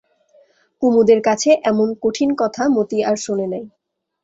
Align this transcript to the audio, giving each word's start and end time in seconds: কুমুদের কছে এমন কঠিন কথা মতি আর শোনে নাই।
কুমুদের 0.81 1.19
কছে 1.27 1.51
এমন 1.63 1.87
কঠিন 2.03 2.29
কথা 2.41 2.63
মতি 2.75 2.97
আর 3.03 3.15
শোনে 3.17 3.47
নাই। 3.47 3.63